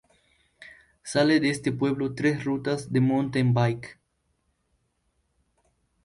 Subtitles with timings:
[1.03, 3.99] Sale de este pueblos tres rutas de Mountain Bike.